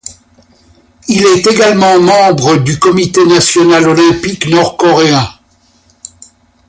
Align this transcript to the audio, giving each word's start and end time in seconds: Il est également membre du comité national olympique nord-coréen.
Il 1.09 1.23
est 1.27 1.45
également 1.45 1.99
membre 2.01 2.57
du 2.57 2.79
comité 2.79 3.23
national 3.23 3.87
olympique 3.87 4.47
nord-coréen. 4.49 5.29